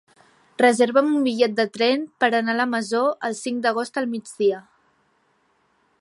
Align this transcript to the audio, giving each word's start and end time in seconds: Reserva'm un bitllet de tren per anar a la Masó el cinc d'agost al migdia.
Reserva'm 0.61 1.11
un 1.17 1.27
bitllet 1.27 1.53
de 1.59 1.65
tren 1.75 2.07
per 2.23 2.29
anar 2.39 2.55
a 2.57 2.61
la 2.61 2.67
Masó 2.73 3.03
el 3.29 3.37
cinc 3.43 3.63
d'agost 3.67 4.01
al 4.03 4.09
migdia. 4.15 4.67